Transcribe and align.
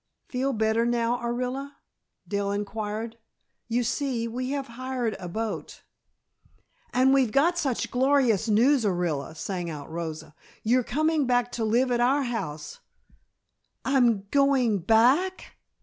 "Feel 0.29 0.51
better 0.51 0.83
now, 0.83 1.17
Orilla?" 1.21 1.75
Dell 2.27 2.49
inquired. 2.51 3.17
"You 3.67 3.83
see, 3.83 4.27
we 4.27 4.49
have 4.49 4.67
a 4.67 4.71
hired 4.71 5.15
boat" 5.31 5.83
"And 6.91 7.13
we've 7.13 7.31
got 7.31 7.59
such 7.59 7.91
glorious 7.91 8.49
news, 8.49 8.83
Orilla," 8.83 9.35
sang 9.37 9.69
out 9.69 9.91
Rosa. 9.91 10.33
"You're 10.63 10.83
coming 10.83 11.27
back 11.27 11.51
to 11.51 11.63
live 11.63 11.91
at 11.91 11.99
our 12.01 12.23
house" 12.23 12.79
"I'm 13.85 14.23
going 14.31 14.79
back!" 14.79 15.57